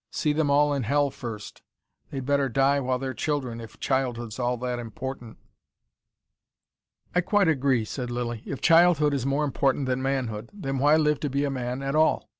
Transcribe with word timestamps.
See 0.09 0.33
them 0.33 0.49
all 0.49 0.73
in 0.73 0.81
hell 0.81 1.11
first. 1.11 1.61
They'd 2.09 2.25
better 2.25 2.49
die 2.49 2.79
while 2.79 2.97
they're 2.97 3.13
children, 3.13 3.61
if 3.61 3.79
childhood's 3.79 4.39
all 4.39 4.57
that 4.57 4.79
important." 4.79 5.37
"I 7.13 7.21
quite 7.21 7.47
agree," 7.47 7.85
said 7.85 8.09
Lilly. 8.09 8.41
"If 8.43 8.61
childhood 8.61 9.13
is 9.13 9.27
more 9.27 9.43
important 9.45 9.85
than 9.85 10.01
manhood, 10.01 10.49
then 10.51 10.79
why 10.79 10.95
live 10.95 11.19
to 11.19 11.29
be 11.29 11.43
a 11.43 11.51
man 11.51 11.83
at 11.83 11.93
all? 11.93 12.27